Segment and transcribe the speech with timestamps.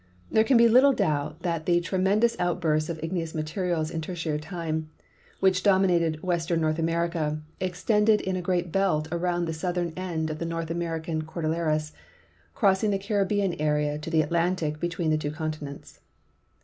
[0.31, 4.89] There can be little doubt that the tremendous outbursts of igneous material in Tertiary time,
[5.41, 10.31] which domi nated western Xorth America, extended in a great belt around the southern end
[10.31, 11.91] of the North American cordilleras,
[12.55, 15.99] crossing the Caribbean area to the Atlantic between the two continents.